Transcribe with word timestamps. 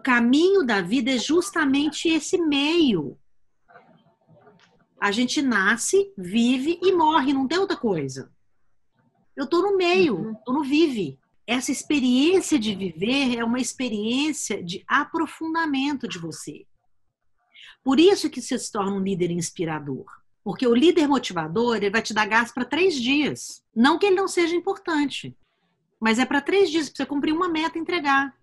O 0.00 0.02
caminho 0.02 0.64
da 0.64 0.80
vida 0.80 1.10
é 1.10 1.18
justamente 1.18 2.08
esse 2.08 2.38
meio. 2.38 3.18
A 4.98 5.12
gente 5.12 5.42
nasce, 5.42 6.10
vive 6.16 6.80
e 6.82 6.90
morre, 6.90 7.34
não 7.34 7.46
tem 7.46 7.58
outra 7.58 7.76
coisa. 7.76 8.32
Eu 9.36 9.46
tô 9.46 9.60
no 9.60 9.76
meio, 9.76 10.16
uhum. 10.16 10.34
tô 10.42 10.54
no 10.54 10.64
vive. 10.64 11.18
Essa 11.46 11.70
experiência 11.70 12.58
de 12.58 12.74
viver 12.74 13.36
é 13.36 13.44
uma 13.44 13.60
experiência 13.60 14.64
de 14.64 14.82
aprofundamento 14.88 16.08
de 16.08 16.18
você. 16.18 16.64
Por 17.84 18.00
isso 18.00 18.30
que 18.30 18.40
você 18.40 18.58
se 18.58 18.72
torna 18.72 18.92
um 18.92 19.02
líder 19.02 19.30
inspirador. 19.30 20.06
Porque 20.42 20.66
o 20.66 20.74
líder 20.74 21.08
motivador 21.08 21.76
ele 21.76 21.90
vai 21.90 22.00
te 22.00 22.14
dar 22.14 22.24
gás 22.24 22.50
para 22.50 22.64
três 22.64 22.94
dias. 22.94 23.62
Não 23.76 23.98
que 23.98 24.06
ele 24.06 24.16
não 24.16 24.26
seja 24.26 24.56
importante, 24.56 25.36
mas 26.00 26.18
é 26.18 26.24
para 26.24 26.40
três 26.40 26.70
dias 26.70 26.88
para 26.88 26.96
você 26.96 27.04
cumprir 27.04 27.34
uma 27.34 27.50
meta 27.50 27.76
e 27.76 27.82
entregar. 27.82 28.39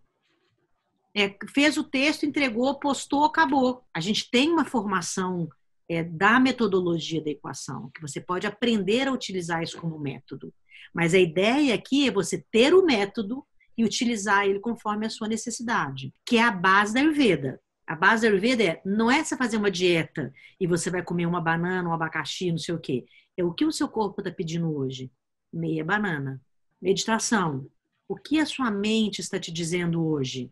É, 1.18 1.36
fez 1.52 1.78
o 1.78 1.84
texto, 1.84 2.28
entregou, 2.28 2.80
postou, 2.80 3.24
acabou. 3.24 3.84
A 3.92 4.00
gente 4.00 4.30
tem 4.30 4.52
uma 4.52 4.64
formação 4.64 5.50
é, 5.90 6.04
da 6.04 6.40
metodologia 6.40 7.24
da 7.24 7.32
equação, 7.32 7.90
que 7.96 8.02
você 8.02 8.22
pode 8.22 8.46
aprender 8.46 9.08
a 9.08 9.12
utilizar 9.12 9.64
isso 9.64 9.82
como 9.82 9.98
método. 9.98 10.54
Mas 10.94 11.16
a 11.16 11.18
ideia 11.18 11.74
aqui 11.74 12.08
é 12.08 12.12
você 12.12 12.46
ter 12.52 12.72
o 12.72 12.86
método 12.86 13.44
e 13.76 13.84
utilizar 13.84 14.46
ele 14.46 14.60
conforme 14.60 15.08
a 15.08 15.10
sua 15.10 15.28
necessidade, 15.28 16.14
que 16.24 16.38
é 16.38 16.44
a 16.44 16.52
base 16.52 16.94
da 16.94 17.00
Ayurveda. 17.00 17.60
A 17.88 17.96
base 17.96 18.22
da 18.22 18.28
Ayurveda 18.28 18.64
é, 18.64 18.82
não 18.86 19.10
é 19.10 19.24
você 19.24 19.36
fazer 19.36 19.58
uma 19.58 19.72
dieta 19.72 20.32
e 20.60 20.68
você 20.68 20.92
vai 20.92 21.02
comer 21.02 21.26
uma 21.26 21.42
banana, 21.42 21.90
um 21.90 21.94
abacaxi, 21.94 22.52
não 22.52 22.60
sei 22.60 22.76
o 22.76 22.80
quê. 22.80 23.06
É 23.36 23.44
o 23.44 23.54
que 23.54 23.66
o 23.66 23.72
seu 23.72 23.88
corpo 23.88 24.22
está 24.22 24.32
pedindo 24.32 24.72
hoje. 24.72 25.12
Meia 25.52 25.84
banana. 25.84 26.40
Meditação. 26.80 27.68
O 28.08 28.16
que 28.16 28.40
a 28.40 28.46
sua 28.46 28.70
mente 28.70 29.20
está 29.20 29.40
te 29.40 29.52
dizendo 29.52 30.06
hoje? 30.06 30.52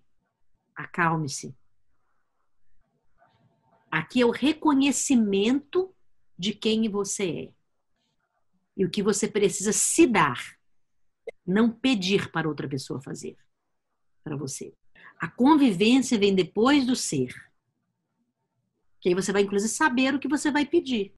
Acalme-se. 0.75 1.55
Aqui 3.89 4.21
é 4.21 4.25
o 4.25 4.31
reconhecimento 4.31 5.95
de 6.37 6.53
quem 6.53 6.89
você 6.89 7.29
é. 7.29 7.53
E 8.75 8.85
o 8.85 8.89
que 8.89 9.01
você 9.01 9.27
precisa 9.27 9.71
se 9.71 10.05
dar. 10.05 10.57
Não 11.45 11.71
pedir 11.71 12.29
para 12.31 12.47
outra 12.49 12.67
pessoa 12.67 13.01
fazer 13.01 13.37
para 14.23 14.35
você. 14.35 14.73
A 15.17 15.29
convivência 15.29 16.17
vem 16.17 16.35
depois 16.35 16.85
do 16.85 16.95
ser. 16.95 17.33
Que 18.99 19.09
aí 19.09 19.15
você 19.15 19.31
vai, 19.31 19.43
inclusive, 19.43 19.71
saber 19.71 20.13
o 20.13 20.19
que 20.19 20.27
você 20.27 20.51
vai 20.51 20.65
pedir. 20.65 21.13